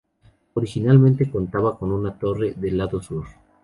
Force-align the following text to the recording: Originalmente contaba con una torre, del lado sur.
Originalmente 0.55 1.29
contaba 1.29 1.77
con 1.77 1.91
una 1.91 2.17
torre, 2.17 2.55
del 2.57 2.75
lado 2.79 3.03
sur. 3.03 3.27